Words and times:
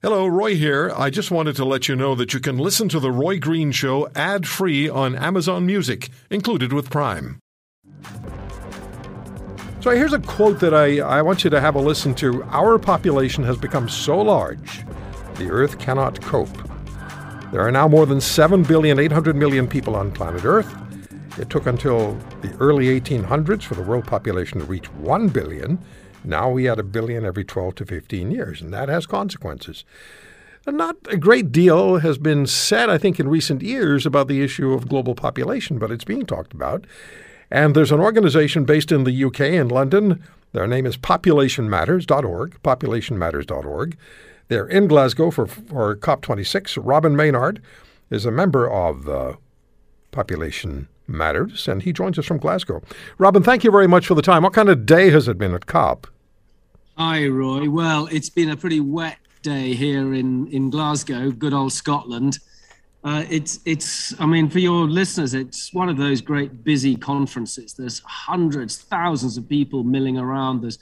Hello, 0.00 0.28
Roy 0.28 0.54
here. 0.54 0.92
I 0.96 1.10
just 1.10 1.32
wanted 1.32 1.56
to 1.56 1.64
let 1.64 1.88
you 1.88 1.96
know 1.96 2.14
that 2.14 2.32
you 2.32 2.38
can 2.38 2.56
listen 2.56 2.88
to 2.90 3.00
The 3.00 3.10
Roy 3.10 3.40
Green 3.40 3.72
Show 3.72 4.08
ad 4.14 4.46
free 4.46 4.88
on 4.88 5.16
Amazon 5.16 5.66
Music, 5.66 6.10
included 6.30 6.72
with 6.72 6.88
Prime. 6.88 7.40
So 9.80 9.90
here's 9.90 10.12
a 10.12 10.20
quote 10.20 10.60
that 10.60 10.72
I, 10.72 11.00
I 11.00 11.20
want 11.22 11.42
you 11.42 11.50
to 11.50 11.60
have 11.60 11.74
a 11.74 11.80
listen 11.80 12.14
to. 12.14 12.44
Our 12.44 12.78
population 12.78 13.42
has 13.42 13.56
become 13.56 13.88
so 13.88 14.20
large, 14.20 14.84
the 15.34 15.50
Earth 15.50 15.80
cannot 15.80 16.22
cope. 16.22 16.56
There 17.50 17.62
are 17.62 17.72
now 17.72 17.88
more 17.88 18.06
than 18.06 18.20
7 18.20 18.62
billion 18.62 19.00
800 19.00 19.34
million 19.34 19.66
people 19.66 19.96
on 19.96 20.12
planet 20.12 20.44
Earth. 20.44 20.72
It 21.40 21.50
took 21.50 21.66
until 21.66 22.12
the 22.40 22.56
early 22.60 23.00
1800s 23.00 23.64
for 23.64 23.74
the 23.74 23.82
world 23.82 24.06
population 24.06 24.60
to 24.60 24.64
reach 24.64 24.86
1 24.92 25.28
billion. 25.30 25.76
Now 26.24 26.50
we 26.50 26.68
add 26.68 26.78
a 26.78 26.84
billion 26.84 27.24
every 27.24 27.44
12 27.44 27.76
to 27.76 27.86
15 27.86 28.30
years, 28.30 28.60
and 28.60 28.72
that 28.72 28.88
has 28.88 29.06
consequences. 29.06 29.84
And 30.66 30.76
not 30.76 30.96
a 31.08 31.16
great 31.16 31.50
deal 31.50 31.98
has 31.98 32.18
been 32.18 32.46
said, 32.46 32.90
I 32.90 32.98
think, 32.98 33.18
in 33.18 33.28
recent 33.28 33.62
years 33.62 34.04
about 34.04 34.28
the 34.28 34.42
issue 34.42 34.72
of 34.72 34.88
global 34.88 35.14
population, 35.14 35.78
but 35.78 35.90
it's 35.90 36.04
being 36.04 36.26
talked 36.26 36.52
about. 36.52 36.86
And 37.50 37.74
there's 37.74 37.92
an 37.92 38.00
organization 38.00 38.64
based 38.64 38.92
in 38.92 39.04
the 39.04 39.24
UK 39.24 39.40
in 39.40 39.68
London. 39.68 40.22
Their 40.52 40.66
name 40.66 40.84
is 40.84 40.96
populationmatters.org, 40.98 42.62
populationmatters.org. 42.62 43.96
They're 44.48 44.68
in 44.68 44.88
Glasgow 44.88 45.30
for, 45.30 45.46
for 45.46 45.96
COP26. 45.96 46.78
Robin 46.82 47.16
Maynard 47.16 47.62
is 48.10 48.26
a 48.26 48.30
member 48.30 48.70
of 48.70 49.08
uh, 49.08 49.34
Population 50.10 50.88
Matters, 51.08 51.66
and 51.66 51.82
he 51.82 51.92
joins 51.92 52.18
us 52.18 52.26
from 52.26 52.38
Glasgow. 52.38 52.82
Robin, 53.16 53.42
thank 53.42 53.64
you 53.64 53.70
very 53.70 53.86
much 53.86 54.06
for 54.06 54.14
the 54.14 54.22
time. 54.22 54.42
What 54.42 54.52
kind 54.52 54.68
of 54.68 54.84
day 54.84 55.10
has 55.10 55.26
it 55.26 55.38
been 55.38 55.54
at 55.54 55.66
COP? 55.66 56.06
Hi, 56.98 57.26
Roy. 57.26 57.70
Well, 57.70 58.08
it's 58.12 58.28
been 58.28 58.50
a 58.50 58.56
pretty 58.56 58.80
wet 58.80 59.16
day 59.42 59.72
here 59.72 60.14
in, 60.14 60.48
in 60.48 60.68
Glasgow, 60.68 61.30
good 61.30 61.54
old 61.54 61.72
Scotland. 61.72 62.38
Uh, 63.04 63.24
it's 63.30 63.60
it's 63.64 64.20
I 64.20 64.26
mean 64.26 64.50
for 64.50 64.58
your 64.58 64.88
listeners, 64.88 65.32
it's 65.32 65.72
one 65.72 65.88
of 65.88 65.96
those 65.96 66.20
great 66.20 66.64
busy 66.64 66.96
conferences. 66.96 67.72
There's 67.72 68.00
hundreds, 68.04 68.78
thousands 68.78 69.36
of 69.36 69.48
people 69.48 69.84
milling 69.84 70.18
around. 70.18 70.62
There's 70.62 70.78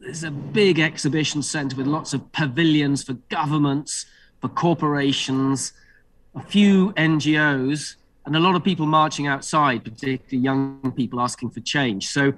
there's 0.00 0.24
a 0.24 0.30
big 0.30 0.78
exhibition 0.78 1.42
centre 1.42 1.76
with 1.76 1.86
lots 1.86 2.14
of 2.14 2.32
pavilions 2.32 3.04
for 3.04 3.14
governments, 3.28 4.06
for 4.40 4.48
corporations, 4.48 5.74
a 6.34 6.42
few 6.42 6.92
NGOs, 6.92 7.96
and 8.26 8.36
a 8.36 8.40
lot 8.40 8.54
of 8.54 8.64
people 8.64 8.86
marching 8.86 9.26
outside, 9.26 9.84
particularly 9.84 10.42
young 10.42 10.92
people 10.96 11.20
asking 11.20 11.50
for 11.50 11.60
change. 11.60 12.08
So 12.08 12.32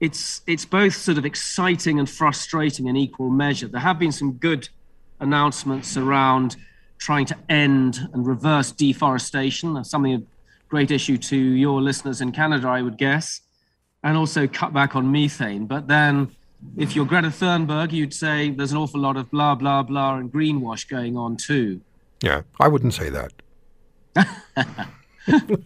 it's 0.00 0.42
it's 0.46 0.64
both 0.64 0.94
sort 0.94 1.18
of 1.18 1.24
exciting 1.24 1.98
and 1.98 2.08
frustrating 2.08 2.86
in 2.86 2.96
equal 2.96 3.30
measure. 3.30 3.68
There 3.68 3.80
have 3.80 3.98
been 3.98 4.12
some 4.12 4.32
good 4.32 4.68
announcements 5.20 5.96
around 5.96 6.56
trying 6.98 7.26
to 7.26 7.36
end 7.48 8.08
and 8.12 8.26
reverse 8.26 8.72
deforestation. 8.72 9.74
That's 9.74 9.90
something 9.90 10.14
of 10.14 10.22
great 10.68 10.90
issue 10.90 11.16
to 11.16 11.36
your 11.36 11.80
listeners 11.80 12.20
in 12.20 12.32
Canada, 12.32 12.68
I 12.68 12.82
would 12.82 12.98
guess, 12.98 13.42
and 14.02 14.16
also 14.16 14.46
cut 14.46 14.72
back 14.72 14.96
on 14.96 15.10
methane. 15.10 15.66
But 15.66 15.86
then, 15.86 16.30
if 16.76 16.96
you're 16.96 17.06
Greta 17.06 17.28
Thunberg, 17.28 17.92
you'd 17.92 18.14
say 18.14 18.50
there's 18.50 18.72
an 18.72 18.78
awful 18.78 19.00
lot 19.00 19.16
of 19.16 19.30
blah 19.30 19.54
blah 19.54 19.82
blah 19.82 20.16
and 20.16 20.32
greenwash 20.32 20.88
going 20.88 21.16
on 21.16 21.36
too. 21.36 21.80
Yeah, 22.22 22.42
I 22.58 22.68
wouldn't 22.68 22.94
say 22.94 23.10
that. 23.10 23.32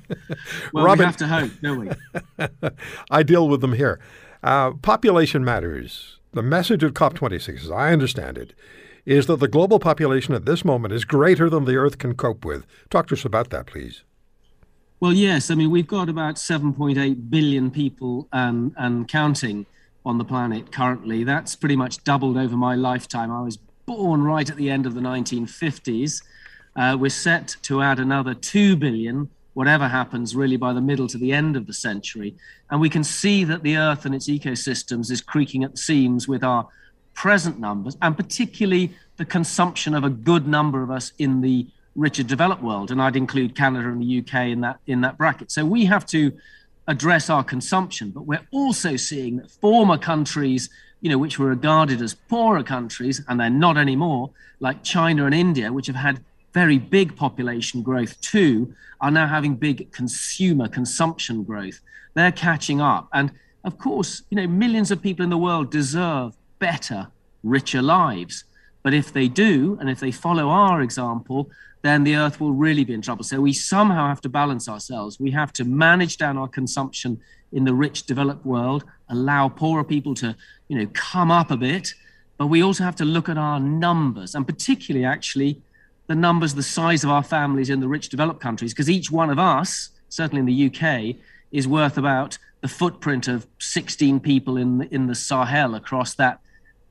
well, 0.73 0.85
Robin, 0.85 0.99
we 0.99 1.05
have 1.05 1.17
to 1.19 1.27
hope, 1.27 1.51
don't 1.63 1.81
we? 1.81 2.69
I 3.11 3.23
deal 3.23 3.49
with 3.49 3.61
them 3.61 3.75
here. 3.75 4.01
Uh, 4.43 4.73
population 4.73 5.45
matters. 5.45 6.19
The 6.33 6.43
message 6.43 6.83
of 6.83 6.95
COP26, 6.95 7.65
as 7.65 7.71
I 7.71 7.93
understand 7.93 8.39
it, 8.39 8.55
is 9.05 9.27
that 9.27 9.41
the 9.41 9.49
global 9.49 9.79
population 9.79 10.35
at 10.35 10.45
this 10.45 10.65
moment 10.65 10.95
is 10.95 11.05
greater 11.05 11.51
than 11.51 11.65
the 11.65 11.77
Earth 11.77 11.99
can 11.99 12.15
cope 12.15 12.45
with. 12.45 12.67
Talk 12.89 13.09
to 13.09 13.15
us 13.15 13.25
about 13.25 13.51
that, 13.51 13.67
please. 13.67 14.05
Well, 15.01 15.13
yes. 15.13 15.51
I 15.51 15.55
mean, 15.55 15.71
we've 15.71 15.87
got 15.87 16.09
about 16.09 16.37
7.8 16.37 17.31
billion 17.31 17.71
people 17.71 18.29
and, 18.33 18.73
and 18.77 19.09
counting 19.09 19.67
on 20.05 20.19
the 20.19 20.25
planet 20.25 20.73
currently. 20.73 21.25
That's 21.25 21.57
pretty 21.57 21.77
much 21.77 22.05
doubled 22.05 22.37
over 22.37 22.57
my 22.57 22.75
lifetime. 22.75 23.31
I 23.31 23.43
was 23.43 23.59
born 23.87 24.23
right 24.23 24.49
at 24.49 24.57
the 24.57 24.71
end 24.71 24.87
of 24.87 24.95
the 24.95 25.01
1950s. 25.01 26.23
Uh, 26.77 26.97
we're 26.99 27.11
set 27.11 27.57
to 27.63 27.83
add 27.83 27.99
another 27.99 28.35
2 28.35 28.77
billion 28.77 29.29
whatever 29.55 29.89
happens 29.89 30.37
really 30.37 30.57
by 30.57 30.73
the 30.73 30.81
middle 30.81 31.09
to 31.09 31.19
the 31.19 31.33
end 31.33 31.57
of 31.57 31.67
the 31.67 31.73
century. 31.73 32.35
And 32.71 32.81
we 32.81 32.89
can 32.89 33.05
see 33.05 33.45
that 33.45 33.63
the 33.63 33.77
Earth 33.77 34.07
and 34.07 34.15
its 34.15 34.29
ecosystems 34.29 35.11
is 35.11 35.21
creaking 35.21 35.65
at 35.65 35.73
the 35.73 35.79
seams 35.79 36.29
with 36.29 36.45
our 36.45 36.69
present 37.15 37.59
numbers, 37.59 37.97
and 38.01 38.17
particularly 38.17 38.93
the 39.17 39.25
consumption 39.25 39.95
of 39.95 40.05
a 40.05 40.11
good 40.11 40.47
number 40.47 40.83
of 40.83 40.91
us 40.91 41.13
in 41.19 41.41
the 41.41 41.67
richer 41.97 42.23
developed 42.23 42.63
world. 42.63 42.91
And 42.91 43.03
I'd 43.03 43.17
include 43.17 43.57
Canada 43.57 43.89
and 43.89 44.01
the 44.01 44.21
UK 44.21 44.49
in 44.49 44.61
that 44.61 44.79
in 44.87 45.01
that 45.03 45.19
bracket. 45.19 45.51
So 45.51 45.65
we 45.65 45.85
have 45.87 46.07
to 46.07 46.33
address 46.87 47.29
our 47.31 47.45
consumption, 47.45 48.11
but 48.11 48.23
we're 48.23 48.47
also 48.53 48.97
seeing 48.97 49.37
that 49.37 49.51
former 49.51 49.99
countries, 49.99 50.71
you 51.01 51.11
know, 51.11 51.19
which 51.19 51.39
were 51.39 51.47
regarded 51.47 52.01
as 52.03 52.15
poorer 52.15 52.63
countries, 52.63 53.23
and 53.29 53.39
they're 53.39 53.51
not 53.51 53.77
anymore, 53.77 54.31
like 54.61 54.83
China 54.83 55.27
and 55.27 55.35
India, 55.35 55.73
which 55.73 55.87
have 55.87 55.97
had 55.97 56.25
very 56.53 56.79
big 56.79 57.17
population 57.17 57.83
growth 57.83 58.21
too, 58.21 58.75
are 59.01 59.11
now 59.11 59.27
having 59.27 59.55
big 59.55 59.93
consumer 59.93 60.69
consumption 60.69 61.45
growth. 61.45 61.81
They're 62.15 62.33
catching 62.33 62.81
up. 62.81 63.09
And 63.13 63.33
of 63.65 63.79
course, 63.79 64.23
you 64.31 64.37
know, 64.37 64.47
millions 64.47 64.91
of 64.91 65.03
people 65.03 65.23
in 65.23 65.31
the 65.31 65.39
world 65.39 65.71
deserve 65.71 66.37
better, 66.59 67.09
richer 67.43 67.83
lives. 67.83 68.45
But 68.83 68.95
if 68.95 69.13
they 69.13 69.29
do, 69.29 69.77
and 69.81 69.91
if 69.91 70.01
they 70.01 70.11
follow 70.11 70.49
our 70.49 70.81
example, 70.81 71.51
then 71.83 72.05
the 72.05 72.17
earth 72.17 72.41
will 72.41 72.53
really 72.53 72.85
be 72.85 72.95
in 72.95 73.03
trouble. 73.03 73.25
So 73.25 73.41
we 73.41 73.53
somehow 73.53 74.09
have 74.09 74.21
to 74.23 74.29
balance 74.29 74.69
ourselves. 74.69 75.19
We 75.19 75.31
have 75.31 75.53
to 75.55 75.65
manage 75.65 76.19
down 76.19 76.37
our 76.37 76.49
consumption 76.49 77.21
in 77.53 77.65
the 77.65 77.75
rich 77.75 78.05
developed 78.05 78.45
world, 78.45 78.85
allow 79.09 79.49
poorer 79.49 79.85
people 79.85 80.15
to, 80.17 80.37
you 80.69 80.79
know, 80.79 80.87
come 80.93 81.31
up 81.31 81.51
a 81.51 81.57
bit. 81.57 81.95
But 82.37 82.47
we 82.47 82.63
also 82.63 82.85
have 82.85 82.97
to 82.97 83.05
look 83.05 83.29
at 83.29 83.39
our 83.39 83.61
numbers 83.61 84.35
and 84.35 84.47
particularly 84.47 85.05
actually 85.05 85.61
the 86.11 86.17
numbers, 86.17 86.55
the 86.57 86.63
size 86.65 87.05
of 87.05 87.11
our 87.11 87.23
families 87.23 87.71
in 87.71 87.79
the 87.79 87.87
rich 87.87 88.09
developed 88.09 88.41
countries, 88.41 88.73
because 88.73 88.91
each 88.91 89.13
one 89.13 89.31
of 89.31 89.39
us, 89.39 89.91
certainly 90.09 90.41
in 90.41 90.45
the 90.45 90.67
UK, 90.67 91.15
is 91.53 91.69
worth 91.69 91.97
about 91.97 92.37
the 92.63 92.67
footprint 92.67 93.29
of 93.29 93.47
16 93.61 94.19
people 94.19 94.57
in 94.57 94.79
the, 94.79 94.93
in 94.93 95.07
the 95.07 95.15
Sahel 95.15 95.77
across 95.77 96.15
that 96.15 96.41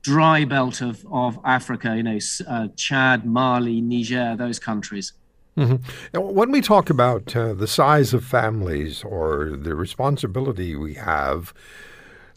dry 0.00 0.46
belt 0.46 0.80
of, 0.80 1.06
of 1.12 1.38
Africa, 1.44 1.94
you 1.94 2.02
know, 2.02 2.18
uh, 2.48 2.68
Chad, 2.76 3.26
Mali, 3.26 3.82
Niger, 3.82 4.36
those 4.38 4.58
countries. 4.58 5.12
Mm-hmm. 5.54 6.18
When 6.18 6.50
we 6.50 6.62
talk 6.62 6.88
about 6.88 7.36
uh, 7.36 7.52
the 7.52 7.66
size 7.66 8.14
of 8.14 8.24
families 8.24 9.04
or 9.04 9.54
the 9.54 9.74
responsibility 9.74 10.76
we 10.76 10.94
have 10.94 11.52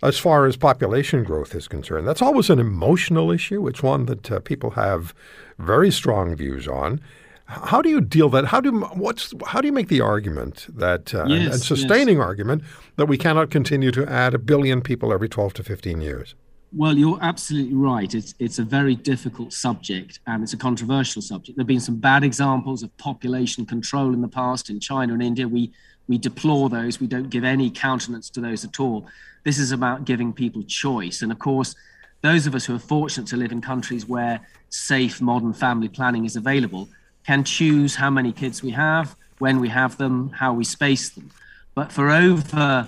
as 0.03 0.19
far 0.19 0.45
as 0.45 0.57
population 0.57 1.23
growth 1.23 1.55
is 1.55 1.67
concerned. 1.67 2.07
That's 2.07 2.21
always 2.21 2.49
an 2.49 2.59
emotional 2.59 3.31
issue. 3.31 3.67
It's 3.67 3.81
one 3.81 4.05
that 4.05 4.31
uh, 4.31 4.39
people 4.39 4.71
have 4.71 5.13
very 5.57 5.91
strong 5.91 6.35
views 6.35 6.67
on. 6.67 6.99
How 7.45 7.81
do 7.81 7.89
you 7.89 8.01
deal 8.01 8.29
that? 8.29 8.45
How 8.45 8.61
do 8.61 8.71
what's 8.93 9.33
how 9.45 9.61
do 9.61 9.67
you 9.67 9.73
make 9.73 9.87
the 9.87 10.01
argument 10.01 10.67
that 10.69 11.13
uh, 11.13 11.25
yes, 11.27 11.53
and, 11.53 11.61
sustaining 11.61 12.17
yes. 12.17 12.25
argument 12.25 12.63
that 12.95 13.07
we 13.07 13.17
cannot 13.17 13.49
continue 13.49 13.91
to 13.91 14.09
add 14.09 14.33
a 14.33 14.39
billion 14.39 14.81
people 14.81 15.13
every 15.13 15.29
twelve 15.29 15.53
to 15.55 15.63
fifteen 15.63 16.01
years? 16.01 16.35
Well, 16.75 16.97
you're 16.97 17.19
absolutely 17.21 17.75
right. 17.75 18.11
It's 18.13 18.33
it's 18.39 18.59
a 18.59 18.63
very 18.63 18.95
difficult 18.95 19.53
subject 19.53 20.19
and 20.25 20.41
it's 20.41 20.53
a 20.53 20.57
controversial 20.57 21.21
subject. 21.21 21.57
There've 21.57 21.67
been 21.67 21.79
some 21.79 21.97
bad 21.97 22.23
examples 22.23 22.81
of 22.81 22.95
population 22.97 23.65
control 23.65 24.13
in 24.13 24.21
the 24.21 24.27
past 24.27 24.69
in 24.69 24.79
China 24.79 25.13
and 25.13 25.21
India. 25.21 25.47
We 25.47 25.71
we 26.07 26.17
deplore 26.17 26.69
those. 26.69 26.99
We 26.99 27.07
don't 27.07 27.29
give 27.29 27.43
any 27.43 27.69
countenance 27.69 28.29
to 28.31 28.41
those 28.41 28.63
at 28.65 28.79
all. 28.79 29.07
This 29.43 29.59
is 29.59 29.71
about 29.71 30.05
giving 30.05 30.33
people 30.33 30.63
choice. 30.63 31.21
And 31.21 31.31
of 31.31 31.39
course, 31.39 31.75
those 32.21 32.47
of 32.47 32.55
us 32.55 32.65
who 32.65 32.75
are 32.75 32.79
fortunate 32.79 33.27
to 33.27 33.37
live 33.37 33.51
in 33.51 33.61
countries 33.61 34.07
where 34.07 34.39
safe 34.69 35.21
modern 35.21 35.53
family 35.53 35.89
planning 35.89 36.25
is 36.25 36.35
available 36.35 36.88
can 37.25 37.44
choose 37.44 37.95
how 37.95 38.09
many 38.09 38.31
kids 38.31 38.63
we 38.63 38.71
have, 38.71 39.15
when 39.39 39.59
we 39.59 39.69
have 39.69 39.97
them, 39.97 40.29
how 40.29 40.53
we 40.53 40.63
space 40.63 41.09
them. 41.09 41.29
But 41.75 41.91
for 41.91 42.09
over 42.09 42.88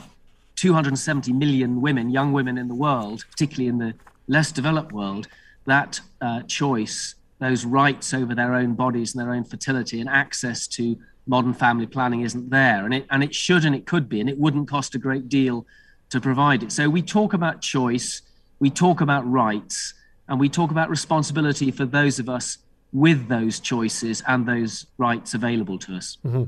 270 0.56 1.34
million 1.34 1.82
women, 1.82 2.10
young 2.10 2.32
women 2.34 2.58
in 2.58 2.68
the 2.68 2.76
world, 2.76 3.26
particularly 3.30 3.68
in 3.68 3.78
the 3.78 3.94
less 4.28 4.52
developed 4.52 4.92
world, 4.92 5.28
that 5.66 6.00
uh, 6.22 6.42
choice, 6.44 7.16
those 7.40 7.66
rights 7.66 8.14
over 8.14 8.34
their 8.34 8.54
own 8.54 8.74
bodies 8.74 9.14
and 9.14 9.26
their 9.26 9.34
own 9.34 9.44
fertility 9.44 10.00
and 10.00 10.10
access 10.10 10.68
to 10.68 10.98
modern 11.28 11.54
family 11.54 11.88
planning 11.88 12.22
isn't 12.22 12.50
there. 12.50 12.86
And 12.86 12.94
it, 12.94 13.06
and 13.10 13.24
it 13.24 13.34
should 13.34 13.66
and 13.66 13.76
it 13.76 13.86
could 13.86 14.08
be, 14.08 14.20
and 14.20 14.30
it 14.30 14.38
wouldn't 14.38 14.68
cost 14.68 14.96
a 14.96 15.00
great 15.00 15.30
deal 15.30 15.66
to 16.10 16.22
provide 16.22 16.64
it. 16.64 16.72
So 16.72 16.90
we 16.90 17.02
talk 17.02 17.34
about 17.34 17.62
choice, 17.62 18.22
we 18.60 18.70
talk 18.70 19.02
about 19.02 19.30
rights, 19.30 19.94
and 20.28 20.40
we 20.40 20.50
talk 20.50 20.72
about 20.72 20.90
responsibility 20.90 21.72
for 21.72 21.86
those 21.86 22.20
of 22.20 22.30
us 22.30 22.60
with 22.94 23.28
those 23.28 23.60
choices 23.60 24.24
and 24.28 24.48
those 24.48 24.86
rights 24.98 25.34
available 25.34 25.78
to 25.80 25.96
us. 25.96 26.18
Mm-hmm. 26.26 26.44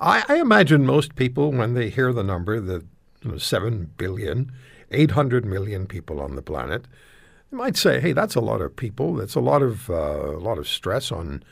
I, 0.00 0.24
I, 0.28 0.36
imagine 0.36 0.86
most 0.86 1.16
people, 1.16 1.50
when 1.50 1.74
they 1.74 1.90
hear 1.90 2.12
the 2.12 2.22
number, 2.22 2.60
the 2.60 2.84
you 3.22 3.32
know, 3.32 3.38
7 3.38 3.90
billion, 3.96 4.52
800 4.92 5.44
million 5.44 5.86
people 5.86 6.20
on 6.20 6.36
the 6.36 6.42
planet, 6.42 6.86
you 7.50 7.58
might 7.58 7.76
say, 7.76 7.98
hey, 8.00 8.12
that's 8.12 8.36
a 8.36 8.40
lot 8.40 8.60
of 8.60 8.76
people. 8.76 9.14
That's 9.14 9.34
a 9.34 9.40
lot 9.40 9.62
of 9.62 9.90
uh, 9.90 10.36
a 10.36 10.38
lot 10.38 10.58
of 10.58 10.68
stress 10.68 11.10
on 11.10 11.42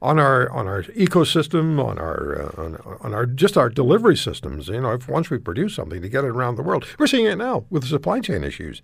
on 0.00 0.18
our 0.18 0.50
on 0.50 0.66
our 0.68 0.84
ecosystem, 0.84 1.82
on 1.84 1.98
our 1.98 2.42
uh, 2.42 2.62
on, 2.62 2.98
on, 3.00 3.14
our 3.14 3.26
just 3.26 3.56
our 3.56 3.68
delivery 3.68 4.16
systems. 4.16 4.68
You 4.68 4.80
know, 4.80 4.92
if 4.92 5.08
once 5.08 5.30
we 5.30 5.38
produce 5.38 5.74
something 5.74 6.00
to 6.02 6.08
get 6.08 6.24
it 6.24 6.28
around 6.28 6.56
the 6.56 6.62
world, 6.62 6.86
we're 6.98 7.06
seeing 7.06 7.26
it 7.26 7.36
now 7.36 7.64
with 7.70 7.82
the 7.82 7.88
supply 7.88 8.20
chain 8.20 8.44
issues. 8.44 8.82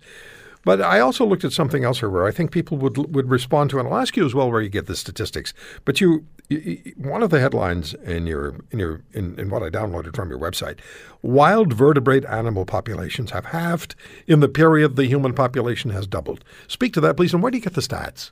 But 0.65 0.81
I 0.81 0.99
also 0.99 1.25
looked 1.25 1.45
at 1.45 1.53
something 1.53 1.83
else 1.83 1.99
here 1.99 2.09
where 2.09 2.25
I 2.25 2.31
think 2.31 2.51
people 2.51 2.77
would 2.79 2.97
would 3.13 3.29
respond 3.29 3.69
to, 3.69 3.79
and 3.79 3.87
I'll 3.87 3.97
ask 3.97 4.17
you 4.17 4.25
as 4.25 4.33
well 4.33 4.51
where 4.51 4.61
you 4.61 4.69
get 4.69 4.87
the 4.87 4.95
statistics. 4.95 5.53
But 5.85 6.01
you, 6.01 6.25
you 6.49 6.93
one 6.97 7.21
of 7.21 7.29
the 7.29 7.39
headlines 7.39 7.93
in 7.93 8.25
your 8.25 8.55
in 8.71 8.79
your 8.79 9.01
in, 9.13 9.39
in 9.39 9.49
what 9.49 9.61
I 9.61 9.69
downloaded 9.69 10.15
from 10.15 10.29
your 10.29 10.39
website, 10.39 10.79
wild 11.21 11.71
vertebrate 11.71 12.25
animal 12.25 12.65
populations 12.65 13.29
have 13.31 13.45
halved 13.45 13.95
in 14.25 14.39
the 14.39 14.49
period 14.49 14.95
the 14.95 15.05
human 15.05 15.33
population 15.33 15.91
has 15.91 16.07
doubled. 16.07 16.43
Speak 16.67 16.93
to 16.93 17.01
that, 17.01 17.15
please, 17.15 17.33
and 17.33 17.43
where 17.43 17.51
do 17.51 17.57
you 17.57 17.63
get 17.63 17.75
the 17.75 17.81
stats? 17.81 18.31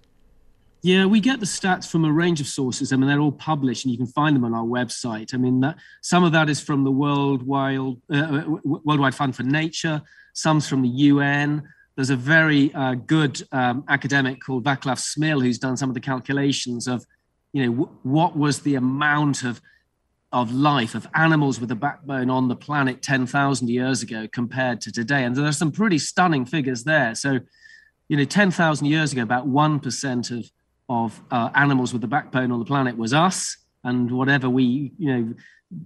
Yeah, 0.83 1.05
we 1.05 1.19
get 1.19 1.39
the 1.39 1.45
stats 1.45 1.89
from 1.89 2.05
a 2.05 2.11
range 2.11 2.41
of 2.41 2.47
sources. 2.47 2.91
I 2.91 2.97
mean, 2.97 3.07
they're 3.07 3.19
all 3.19 3.31
published, 3.31 3.85
and 3.85 3.91
you 3.91 3.97
can 3.97 4.05
find 4.05 4.35
them 4.35 4.43
on 4.43 4.53
our 4.53 4.65
website. 4.65 5.33
I 5.33 5.37
mean, 5.37 5.61
that, 5.61 5.77
some 6.01 6.23
of 6.23 6.33
that 6.33 6.49
is 6.49 6.59
from 6.59 6.83
the 6.83 6.91
World 6.91 7.41
Wild 7.41 8.01
uh, 8.11 8.17
uh 8.17 8.45
Worldwide 8.63 9.15
Fund 9.15 9.35
for 9.35 9.43
Nature. 9.43 10.01
Some's 10.33 10.67
from 10.67 10.81
the 10.81 10.89
UN 10.89 11.63
there's 11.95 12.09
a 12.09 12.15
very 12.15 12.73
uh, 12.73 12.95
good 12.95 13.41
um, 13.51 13.83
academic 13.87 14.41
called 14.41 14.63
Vaclav 14.63 14.97
Smil 14.97 15.41
who's 15.41 15.59
done 15.59 15.77
some 15.77 15.89
of 15.89 15.93
the 15.93 16.01
calculations 16.01 16.87
of, 16.87 17.05
you 17.51 17.65
know, 17.65 17.71
w- 17.71 17.97
what 18.03 18.35
was 18.35 18.59
the 18.59 18.75
amount 18.75 19.43
of 19.43 19.61
of 20.31 20.51
life 20.51 20.95
of 20.95 21.07
animals 21.13 21.59
with 21.59 21.69
a 21.69 21.75
backbone 21.75 22.27
on 22.27 22.47
the 22.47 22.55
planet 22.55 23.03
10,000 23.03 23.69
years 23.69 24.01
ago 24.01 24.27
compared 24.31 24.81
to 24.81 24.91
today, 24.91 25.25
and 25.25 25.35
there's 25.35 25.59
some 25.59 25.71
pretty 25.71 25.99
stunning 25.99 26.43
figures 26.43 26.83
there. 26.85 27.13
So, 27.13 27.39
you 28.09 28.17
know, 28.17 28.23
10,000 28.23 28.87
years 28.87 29.13
ago, 29.13 29.21
about 29.21 29.45
one 29.45 29.79
percent 29.79 30.31
of 30.31 30.49
of 30.89 31.21
uh, 31.31 31.49
animals 31.55 31.93
with 31.93 32.01
the 32.01 32.07
backbone 32.07 32.51
on 32.51 32.59
the 32.59 32.65
planet 32.65 32.97
was 32.97 33.13
us, 33.13 33.57
and 33.83 34.11
whatever 34.11 34.49
we, 34.49 34.91
you 34.97 35.13
know, 35.13 35.33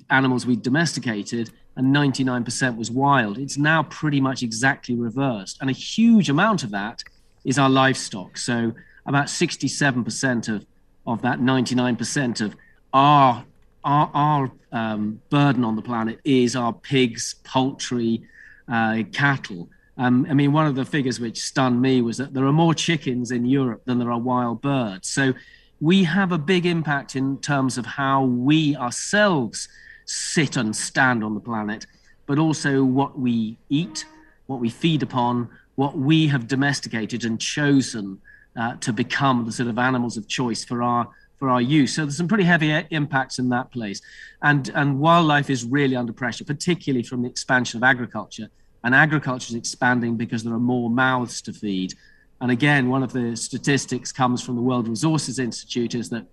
animals 0.10 0.46
we 0.46 0.56
domesticated 0.56 1.52
and 1.76 1.96
99% 1.96 2.76
was 2.76 2.90
wild. 2.90 3.38
It's 3.38 3.58
now 3.58 3.84
pretty 3.84 4.20
much 4.20 4.42
exactly 4.42 4.96
reversed. 4.96 5.58
And 5.62 5.70
a 5.70 5.74
huge 5.74 6.30
amount 6.30 6.64
of 6.64 6.72
that 6.72 7.04
is 7.46 7.60
our 7.60 7.70
livestock. 7.70 8.38
So 8.38 8.74
about 9.06 9.28
67% 9.28 10.50
of, 10.54 10.66
of 11.06 11.22
that 11.22 11.40
99% 11.40 12.42
of 12.42 12.56
our, 12.94 13.46
our, 13.84 14.12
our 14.14 14.52
um, 14.72 15.22
burden 15.30 15.64
on 15.64 15.76
the 15.76 15.82
planet 15.82 16.20
is 16.24 16.56
our 16.56 16.74
pigs, 16.74 17.36
poultry, 17.44 18.24
uh, 18.68 19.04
cattle. 19.14 19.70
Um, 19.98 20.28
I 20.30 20.34
mean, 20.34 20.52
one 20.52 20.68
of 20.68 20.76
the 20.76 20.86
figures 20.86 21.20
which 21.20 21.42
stunned 21.42 21.82
me 21.82 22.02
was 22.02 22.18
that 22.18 22.34
there 22.34 22.46
are 22.46 22.54
more 22.54 22.74
chickens 22.74 23.32
in 23.32 23.46
Europe 23.46 23.82
than 23.86 23.98
there 23.98 24.12
are 24.12 24.20
wild 24.20 24.62
birds. 24.62 25.10
So 25.10 25.34
we 25.82 26.04
have 26.04 26.32
a 26.32 26.38
big 26.38 26.66
impact 26.66 27.16
in 27.16 27.38
terms 27.40 27.78
of 27.78 27.86
how 27.86 28.24
we 28.24 28.76
ourselves 28.76 29.68
sit 30.06 30.56
and 30.56 30.76
stand 30.76 31.24
on 31.24 31.34
the 31.34 31.40
planet, 31.40 31.86
but 32.26 32.40
also 32.40 32.84
what 32.84 33.20
we 33.20 33.58
eat, 33.70 34.06
what 34.46 34.60
we 34.60 34.70
feed 34.70 35.04
upon, 35.04 35.50
what 35.76 35.98
we 35.98 36.28
have 36.28 36.48
domesticated 36.48 37.26
and 37.26 37.40
chosen 37.40 38.20
uh, 38.56 38.76
to 38.78 38.92
become 38.92 39.46
the 39.46 39.52
sort 39.52 39.70
of 39.70 39.78
animals 39.78 40.18
of 40.18 40.28
choice 40.28 40.64
for 40.64 40.82
our 40.82 41.08
for 41.38 41.50
our 41.50 41.62
use. 41.62 41.94
So 41.94 42.02
there's 42.02 42.18
some 42.18 42.28
pretty 42.28 42.46
heavy 42.46 42.72
impacts 42.90 43.38
in 43.38 43.50
that 43.50 43.72
place, 43.72 44.02
and 44.42 44.70
and 44.74 45.00
wildlife 45.00 45.52
is 45.52 45.64
really 45.66 45.96
under 45.96 46.14
pressure, 46.14 46.44
particularly 46.44 47.04
from 47.04 47.22
the 47.22 47.30
expansion 47.30 47.78
of 47.78 47.84
agriculture. 47.84 48.50
And 48.83 48.94
agriculture 48.95 49.50
is 49.50 49.56
expanding 49.56 50.15
because 50.15 50.44
there 50.44 50.53
are 50.53 50.59
more 50.59 50.89
mouths 50.89 51.41
to 51.44 51.53
feed. 51.53 51.94
And 52.41 52.51
again, 52.51 52.89
one 52.89 53.03
of 53.03 53.13
the 53.13 53.35
statistics 53.35 54.12
comes 54.12 54.44
from 54.44 54.56
the 54.56 54.62
World 54.62 54.88
Resources 54.88 55.39
Institute 55.39 55.95
is 55.95 56.09
that 56.09 56.25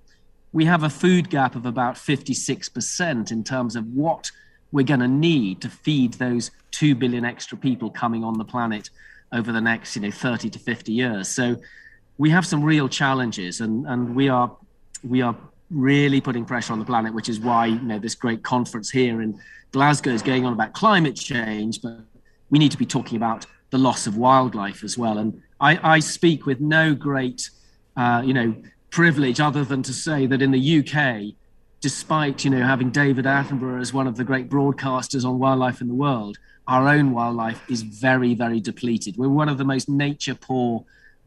we 0.53 0.65
have 0.67 0.85
a 0.85 0.91
food 0.91 1.31
gap 1.31 1.57
of 1.57 1.67
about 1.67 1.97
56% 1.97 3.33
in 3.33 3.43
terms 3.43 3.75
of 3.75 3.87
what 3.89 4.31
we're 4.71 4.85
going 4.85 5.01
to 5.01 5.09
need 5.09 5.61
to 5.63 5.69
feed 5.69 6.15
those 6.15 6.51
2 6.73 6.95
billion 6.95 7.25
extra 7.25 7.57
people 7.57 7.91
coming 7.91 8.25
on 8.25 8.39
the 8.39 8.45
planet 8.45 8.91
over 9.33 9.53
the 9.53 9.61
next 9.61 9.97
you 9.97 10.03
know 10.03 10.11
30 10.11 10.51
to 10.51 10.59
50 10.59 10.93
years 10.93 11.29
so 11.29 11.57
we 12.19 12.31
have 12.31 12.47
some 12.47 12.63
real 12.63 12.89
challenges 12.89 13.61
and 13.61 13.87
and 13.87 14.15
we 14.15 14.29
are 14.29 14.55
we 15.03 15.23
are 15.23 15.37
really 15.71 16.21
putting 16.21 16.45
pressure 16.45 16.73
on 16.73 16.79
the 16.79 16.85
planet 16.85 17.15
which 17.15 17.29
is 17.29 17.41
why 17.41 17.67
you 17.67 17.81
know 17.81 17.99
this 17.99 18.15
great 18.15 18.43
conference 18.43 18.91
here 18.91 19.23
in 19.23 19.39
Glasgow 19.73 20.11
is 20.11 20.23
going 20.23 20.45
on 20.45 20.53
about 20.53 20.73
climate 20.73 21.17
change 21.17 21.81
but 21.83 22.01
we 22.55 22.59
need 22.61 22.71
to 22.71 22.79
be 22.79 22.87
talking 22.87 23.17
about 23.17 23.47
the 23.71 23.79
loss 23.79 24.07
of 24.07 24.17
wildlife 24.17 24.85
as 24.85 24.97
well 24.97 25.19
and 25.19 25.43
I, 25.61 25.95
I 25.95 25.99
speak 25.99 26.47
with 26.47 26.61
no 26.61 26.95
great 26.95 27.51
uh, 27.97 28.23
you 28.25 28.35
know 28.35 28.55
privilege 28.91 29.41
other 29.41 29.65
than 29.65 29.83
to 29.83 29.93
say 29.93 30.25
that 30.27 30.41
in 30.41 30.53
the 30.53 30.65
UK, 30.79 31.35
despite 31.81 32.45
you 32.45 32.51
know 32.51 32.65
having 32.65 32.91
David 32.91 33.25
Attenborough 33.25 33.81
as 33.81 33.93
one 33.93 34.07
of 34.07 34.17
the 34.17 34.23
great 34.23 34.49
broadcasters 34.49 35.25
on 35.25 35.41
wildlife 35.41 35.81
in 35.81 35.89
the 35.89 35.95
world, 35.95 36.39
our 36.69 36.89
own 36.89 37.11
wildlife 37.11 37.61
is 37.69 37.83
very, 37.83 38.35
very 38.35 38.61
depleted. 38.61 39.17
We're 39.17 39.29
one 39.29 39.49
of 39.49 39.59
the 39.59 39.65
most 39.65 39.89
nature 39.89 40.37
poor 40.37 40.85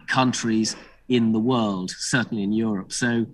countries 0.07 0.77
in 1.09 1.33
the 1.33 1.39
world, 1.39 1.91
certainly 1.91 2.44
in 2.44 2.53
Europe. 2.53 2.94
So 2.94 3.25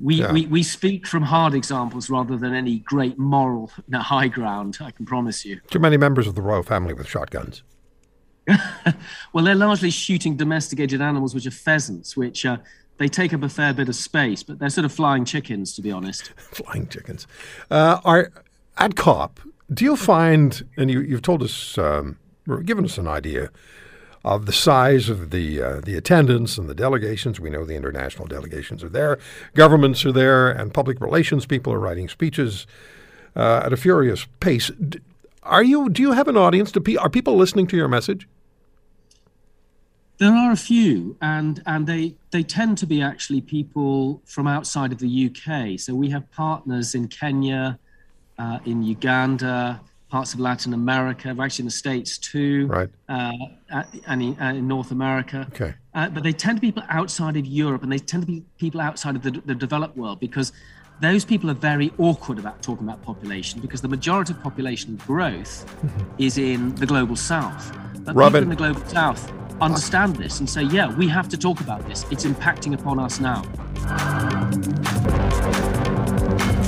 we, 0.00 0.16
yeah. 0.16 0.32
we, 0.32 0.46
we 0.46 0.62
speak 0.62 1.06
from 1.06 1.22
hard 1.22 1.54
examples 1.54 2.08
rather 2.08 2.36
than 2.36 2.54
any 2.54 2.78
great 2.80 3.18
moral 3.18 3.70
high 3.92 4.28
ground, 4.28 4.78
I 4.80 4.90
can 4.90 5.04
promise 5.04 5.44
you. 5.44 5.60
Too 5.70 5.78
many 5.78 5.96
members 5.96 6.26
of 6.26 6.34
the 6.34 6.42
royal 6.42 6.62
family 6.62 6.94
with 6.94 7.08
shotguns. 7.08 7.62
well, 9.32 9.44
they're 9.44 9.54
largely 9.54 9.90
shooting 9.90 10.36
domesticated 10.36 11.00
animals, 11.00 11.34
which 11.34 11.46
are 11.46 11.52
pheasants, 11.52 12.16
which 12.16 12.44
uh, 12.44 12.56
they 12.98 13.08
take 13.08 13.32
up 13.32 13.42
a 13.42 13.48
fair 13.48 13.72
bit 13.72 13.88
of 13.88 13.94
space, 13.94 14.42
but 14.42 14.58
they're 14.58 14.70
sort 14.70 14.84
of 14.84 14.92
flying 14.92 15.24
chickens, 15.24 15.74
to 15.74 15.82
be 15.82 15.92
honest. 15.92 16.32
flying 16.36 16.88
chickens. 16.88 17.26
Uh, 17.70 18.00
are 18.04 18.32
at 18.78 18.96
COP, 18.96 19.40
do 19.72 19.84
you 19.84 19.96
find, 19.96 20.66
and 20.76 20.90
you, 20.90 21.06
have 21.12 21.22
told 21.22 21.42
us, 21.42 21.78
um, 21.78 22.18
given 22.64 22.84
us 22.84 22.98
an 22.98 23.06
idea 23.06 23.50
of 24.24 24.46
the 24.46 24.52
size 24.52 25.08
of 25.08 25.30
the 25.30 25.60
uh, 25.60 25.80
the 25.80 25.96
attendance 25.96 26.58
and 26.58 26.68
the 26.68 26.74
delegations. 26.74 27.40
We 27.40 27.50
know 27.50 27.64
the 27.64 27.74
international 27.74 28.26
delegations 28.26 28.84
are 28.84 28.88
there, 28.88 29.18
governments 29.54 30.04
are 30.04 30.12
there, 30.12 30.50
and 30.50 30.72
public 30.72 31.00
relations 31.00 31.46
people 31.46 31.72
are 31.72 31.80
writing 31.80 32.08
speeches 32.08 32.66
uh, 33.34 33.62
at 33.64 33.72
a 33.72 33.76
furious 33.76 34.26
pace. 34.40 34.70
Are 35.42 35.64
you? 35.64 35.88
Do 35.88 36.02
you 36.02 36.12
have 36.12 36.28
an 36.28 36.36
audience? 36.36 36.70
Do 36.70 36.80
pe- 36.80 36.96
are 36.96 37.10
people 37.10 37.36
listening 37.36 37.66
to 37.68 37.76
your 37.76 37.88
message? 37.88 38.28
There 40.18 40.32
are 40.32 40.52
a 40.52 40.56
few, 40.56 41.16
and 41.20 41.60
and 41.66 41.86
they 41.86 42.14
they 42.30 42.44
tend 42.44 42.78
to 42.78 42.86
be 42.86 43.02
actually 43.02 43.40
people 43.40 44.22
from 44.24 44.46
outside 44.46 44.92
of 44.92 44.98
the 44.98 45.30
UK. 45.30 45.80
So 45.80 45.94
we 45.94 46.10
have 46.10 46.30
partners 46.30 46.94
in 46.94 47.08
Kenya, 47.08 47.78
uh, 48.38 48.60
in 48.64 48.84
Uganda, 48.84 49.80
parts 50.12 50.34
of 50.34 50.40
Latin 50.40 50.74
America, 50.74 51.34
actually 51.40 51.62
in 51.62 51.66
the 51.66 51.70
States 51.70 52.18
too, 52.18 52.66
right, 52.66 52.90
uh, 53.08 53.32
and 54.06 54.22
in, 54.22 54.38
uh, 54.38 54.50
in, 54.50 54.68
North 54.68 54.90
America. 54.90 55.48
Okay, 55.54 55.74
uh, 55.94 56.10
but 56.10 56.22
they 56.22 56.34
tend 56.34 56.58
to 56.58 56.60
be 56.60 56.68
people 56.68 56.84
outside 56.90 57.34
of 57.38 57.46
Europe, 57.46 57.82
and 57.82 57.90
they 57.90 57.98
tend 57.98 58.22
to 58.22 58.26
be 58.26 58.44
people 58.58 58.78
outside 58.82 59.16
of 59.16 59.22
the, 59.22 59.30
the 59.30 59.54
developed 59.54 59.96
world 59.96 60.20
because 60.20 60.52
those 61.00 61.24
people 61.24 61.50
are 61.50 61.60
very 61.72 61.90
awkward 61.96 62.38
about 62.38 62.60
talking 62.60 62.86
about 62.86 63.02
population 63.02 63.60
because 63.60 63.80
the 63.80 63.88
majority 63.88 64.34
of 64.34 64.42
population 64.42 64.96
growth 64.96 65.64
mm-hmm. 65.64 66.22
is 66.22 66.36
in 66.36 66.74
the 66.74 66.86
global 66.86 67.16
south. 67.16 67.74
But 68.04 68.14
Robin, 68.14 68.44
people 68.44 68.66
in 68.66 68.74
the 68.74 68.74
global 68.74 68.86
south 68.90 69.32
understand 69.62 70.16
this 70.16 70.40
and 70.40 70.48
say, 70.48 70.64
yeah, 70.64 70.94
we 70.94 71.08
have 71.08 71.28
to 71.30 71.38
talk 71.38 71.60
about 71.60 71.88
this. 71.88 72.04
It's 72.10 72.26
impacting 72.26 72.78
upon 72.78 72.98
us 72.98 73.18
now. 73.18 73.42